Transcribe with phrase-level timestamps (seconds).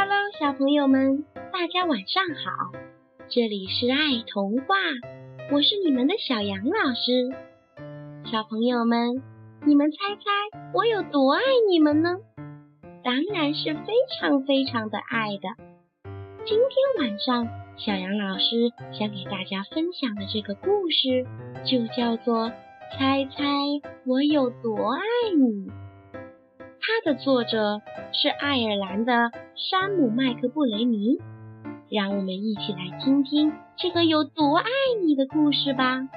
[0.00, 2.70] Hello，小朋友们，大家晚上好！
[3.28, 4.76] 这里是爱童话，
[5.50, 7.34] 我是你们的小杨老师。
[8.30, 9.20] 小朋友们，
[9.66, 10.22] 你们猜猜
[10.72, 12.18] 我有多爱你们呢？
[13.02, 15.48] 当然是非常非常的爱的。
[16.46, 21.26] 今天晚上，小杨老师想给大家分享的这个故事，
[21.64, 22.50] 就叫做
[22.96, 23.42] 《猜猜
[24.06, 25.02] 我有多爱
[25.36, 25.66] 你》。
[26.88, 27.82] 它的作者
[28.14, 31.18] 是爱尔兰的山姆·麦克布雷尼，
[31.90, 34.70] 让我们一起来听听这个有多爱
[35.04, 36.08] 你的故事吧。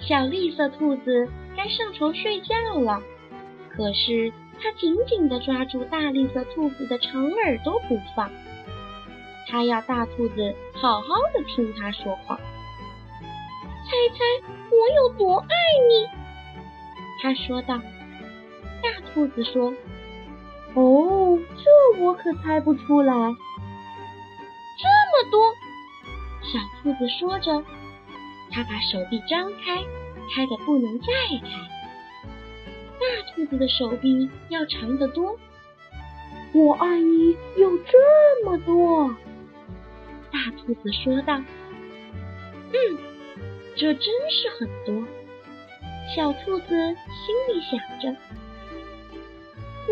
[0.00, 3.00] 小绿色兔子该上床睡觉了，
[3.70, 8.28] 可是它紧紧地抓住大绿色兔子的长耳朵不放。
[9.50, 12.36] 他要大兔子好好的听他说话。
[12.36, 14.18] 猜猜
[14.70, 15.48] 我有多爱
[15.88, 16.06] 你？
[17.20, 17.80] 他说道。
[18.82, 19.74] 大兔子说
[20.74, 23.12] ：“哦，这我可猜不出来。”
[24.80, 25.52] 这么多，
[26.42, 27.62] 小兔子说着，
[28.50, 29.84] 他把手臂张开，
[30.34, 31.06] 开的不能再
[31.42, 31.48] 开。
[33.00, 35.36] 大兔子的手臂要长得多。
[36.54, 39.14] 我爱你有这么多。
[40.40, 41.36] 大兔子说道
[42.72, 42.98] ：“嗯，
[43.76, 45.06] 这真是很多。”
[46.16, 48.16] 小兔子心里想着：“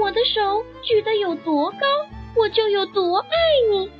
[0.00, 1.76] 我的手举得有多高，
[2.34, 3.28] 我就有多爱
[3.70, 3.90] 你。”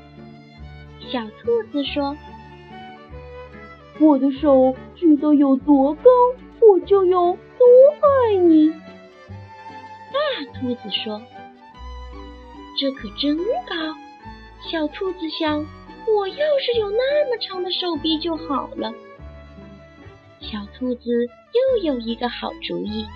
[1.13, 2.17] 小兔子说
[4.01, 6.11] ：“我的手举得有多高，
[6.63, 7.67] 我就有多
[8.01, 8.71] 爱你。”
[10.15, 11.21] 大兔子说
[12.81, 13.75] ：“这可真高。”
[14.73, 15.67] 小兔子想。
[16.17, 18.93] 我要是有那么长的手臂就好了。
[20.41, 23.07] 小兔子又有一个好主意，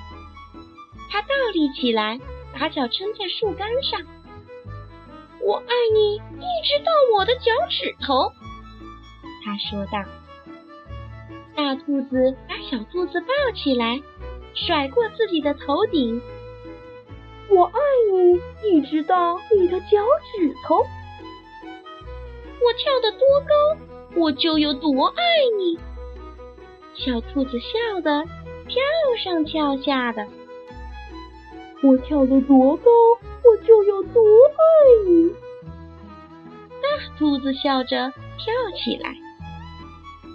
[1.11, 2.21] 它倒立起来，
[2.53, 4.01] 把脚撑在树干上。
[5.41, 6.21] 我爱你一
[6.65, 8.33] 直到我的脚趾头，
[9.45, 10.05] 它说道。
[11.55, 14.01] 大兔子把小兔子抱起来，
[14.55, 16.21] 甩过自己的头顶。
[17.51, 17.81] 我爱
[18.13, 20.05] 你一直到你的脚
[20.37, 20.85] 趾头。
[22.65, 23.55] 我跳得多高，
[24.15, 25.23] 我就有多爱
[25.59, 25.79] 你。
[26.95, 28.25] 小兔子笑得
[28.69, 28.83] 跳
[29.23, 30.27] 上跳下的。
[31.83, 32.91] 我跳得多高，
[33.45, 35.31] 我就有多爱你。
[36.81, 39.17] 大兔子笑着跳起来，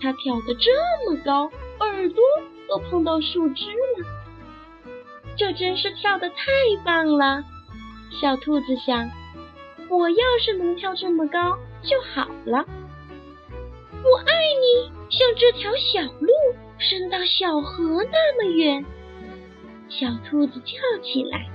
[0.02, 0.72] 它跳得这
[1.06, 1.50] 么高，
[1.80, 2.24] 耳朵
[2.68, 4.06] 都碰到树枝了。
[5.38, 6.36] 这真是跳得太
[6.84, 7.44] 棒了。
[8.20, 9.10] 小兔子想，
[9.90, 11.58] 我要是能跳这么高。
[11.84, 12.66] 就好了。
[14.04, 16.30] 我爱你，像这条小路
[16.78, 18.86] 伸到小河那么远。
[19.90, 21.48] 小兔子叫起来：“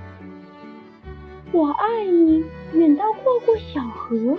[1.53, 4.37] 我爱你，远到跨过小河，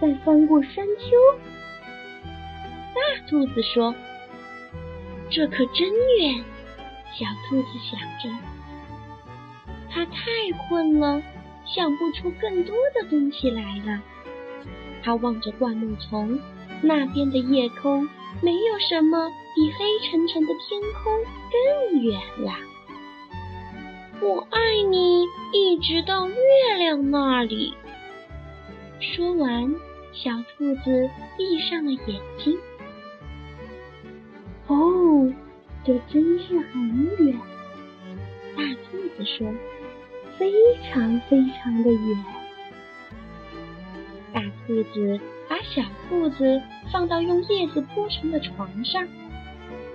[0.00, 1.16] 再翻过山丘。”
[2.94, 3.94] 大兔子说
[5.30, 5.90] ：“这可真
[6.20, 6.44] 远。”
[7.14, 8.36] 小兔子想着，
[9.90, 10.20] 它太
[10.68, 11.22] 困了，
[11.64, 14.00] 想不出更多的东西来了。
[15.04, 16.40] 他望着灌木丛，
[16.80, 18.08] 那边的夜空
[18.40, 21.12] 没有什么比黑沉沉的天空
[21.52, 22.52] 更远了。
[24.22, 26.34] 我爱你，一直到月
[26.78, 27.74] 亮那里。
[29.00, 29.74] 说完，
[30.14, 32.56] 小兔子闭上了眼睛。
[34.68, 35.30] 哦，
[35.84, 37.38] 这真是很远。
[38.56, 39.52] 大兔子说
[40.38, 40.50] ：“非
[40.90, 42.24] 常非常的远。”
[44.74, 49.06] 兔子把小兔子放到用叶子铺成的床上，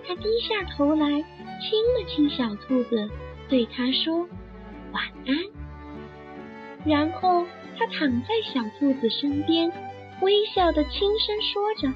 [0.08, 3.10] 它低下头来亲了亲小兔子，
[3.50, 4.20] 对它说
[4.94, 5.36] 晚安。
[6.86, 7.46] 然后
[7.78, 9.70] 它躺在小兔子身边，
[10.22, 11.94] 微笑的轻声说着：“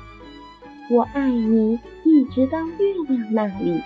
[0.92, 3.82] 我爱你，一直到月亮那里，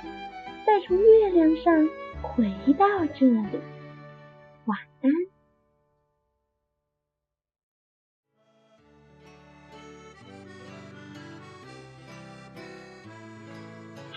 [0.65, 1.87] 再从月亮上
[2.23, 3.59] 回到这里。
[4.65, 5.11] 晚安。”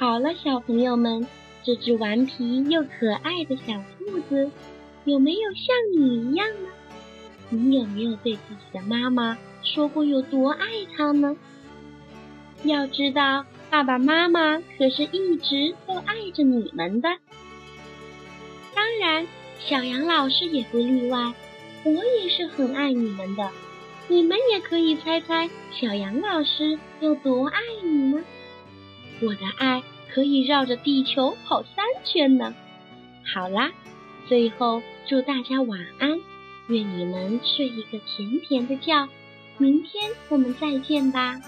[0.01, 1.27] 好了，小朋友们，
[1.63, 4.51] 这只顽皮又可爱的小兔子，
[5.05, 6.71] 有没有像你一样呢？
[7.51, 10.67] 你有没有对自己的妈妈说过有多爱
[10.97, 11.37] 她呢？
[12.63, 17.11] 要知道，爸爸妈妈可是一直都爱着你们的。
[18.75, 19.27] 当然，
[19.59, 21.35] 小杨老师也不例外，
[21.85, 23.51] 我也是很爱你们的。
[24.09, 28.25] 你们也可以猜猜小杨老师有多爱你呢？
[29.21, 29.83] 我的爱
[30.13, 32.55] 可以绕着地球跑三圈呢。
[33.35, 33.71] 好啦，
[34.27, 36.21] 最后祝大家晚安，
[36.69, 39.09] 愿你们睡一个甜甜的觉。
[39.59, 41.39] 明天我们再见吧。